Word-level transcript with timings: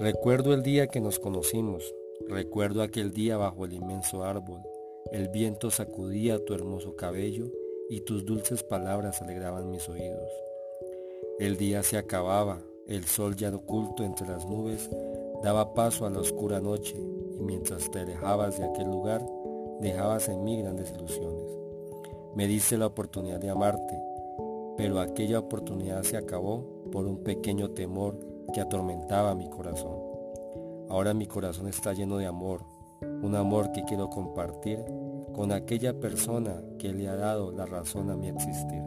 Recuerdo 0.00 0.54
el 0.54 0.62
día 0.62 0.86
que 0.86 0.98
nos 0.98 1.18
conocimos, 1.18 1.94
recuerdo 2.26 2.80
aquel 2.80 3.12
día 3.12 3.36
bajo 3.36 3.66
el 3.66 3.74
inmenso 3.74 4.24
árbol. 4.24 4.62
El 5.12 5.28
viento 5.28 5.70
sacudía 5.70 6.42
tu 6.42 6.54
hermoso 6.54 6.96
cabello 6.96 7.52
y 7.90 8.00
tus 8.00 8.24
dulces 8.24 8.62
palabras 8.62 9.20
alegraban 9.20 9.70
mis 9.70 9.86
oídos. 9.90 10.32
El 11.38 11.58
día 11.58 11.82
se 11.82 11.98
acababa, 11.98 12.62
el 12.86 13.04
sol 13.04 13.36
ya 13.36 13.54
oculto 13.54 14.02
entre 14.02 14.26
las 14.26 14.46
nubes 14.46 14.88
daba 15.42 15.74
paso 15.74 16.06
a 16.06 16.10
la 16.10 16.20
oscura 16.20 16.62
noche 16.62 16.96
y 17.38 17.42
mientras 17.42 17.90
te 17.90 17.98
alejabas 17.98 18.58
de 18.58 18.64
aquel 18.64 18.86
lugar 18.86 19.22
dejabas 19.82 20.30
en 20.30 20.42
mí 20.44 20.62
grandes 20.62 20.92
ilusiones. 20.92 21.44
Me 22.34 22.46
diste 22.46 22.78
la 22.78 22.86
oportunidad 22.86 23.38
de 23.38 23.50
amarte, 23.50 24.00
pero 24.78 24.98
aquella 24.98 25.40
oportunidad 25.40 26.04
se 26.04 26.16
acabó 26.16 26.88
por 26.90 27.04
un 27.04 27.22
pequeño 27.22 27.72
temor 27.72 28.29
que 28.52 28.60
atormentaba 28.60 29.34
mi 29.34 29.48
corazón. 29.48 29.98
Ahora 30.88 31.14
mi 31.14 31.26
corazón 31.26 31.68
está 31.68 31.92
lleno 31.92 32.18
de 32.18 32.26
amor, 32.26 32.64
un 33.22 33.34
amor 33.36 33.72
que 33.72 33.84
quiero 33.84 34.10
compartir 34.10 34.84
con 35.32 35.52
aquella 35.52 35.98
persona 35.98 36.60
que 36.78 36.92
le 36.92 37.08
ha 37.08 37.16
dado 37.16 37.52
la 37.52 37.66
razón 37.66 38.10
a 38.10 38.16
mi 38.16 38.28
existir. 38.28 38.82